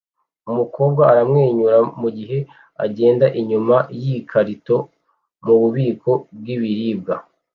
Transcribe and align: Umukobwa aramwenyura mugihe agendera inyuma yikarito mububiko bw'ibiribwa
Umukobwa 0.51 1.01
aramwenyura 1.11 1.77
mugihe 2.01 2.37
agendera 2.85 3.35
inyuma 3.41 3.75
yikarito 4.01 4.75
mububiko 5.45 6.11
bw'ibiribwa 6.37 7.15